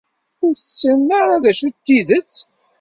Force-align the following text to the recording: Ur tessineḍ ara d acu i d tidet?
Ur 0.43 0.53
tessineḍ 0.55 1.09
ara 1.21 1.43
d 1.43 1.45
acu 1.51 1.63
i 1.67 1.69
d 1.73 1.77
tidet? 1.85 2.33